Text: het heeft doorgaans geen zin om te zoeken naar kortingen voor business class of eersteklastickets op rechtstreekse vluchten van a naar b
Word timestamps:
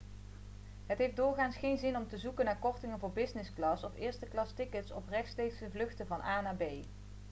het 0.85 0.97
heeft 0.97 1.15
doorgaans 1.15 1.55
geen 1.55 1.77
zin 1.77 1.95
om 1.97 2.07
te 2.07 2.17
zoeken 2.17 2.45
naar 2.45 2.59
kortingen 2.59 2.99
voor 2.99 3.11
business 3.11 3.53
class 3.53 3.83
of 3.83 3.95
eersteklastickets 3.95 4.91
op 4.91 5.09
rechtstreekse 5.09 5.69
vluchten 5.71 6.07
van 6.07 6.21
a 6.21 6.41
naar 6.41 6.55
b 6.55 6.63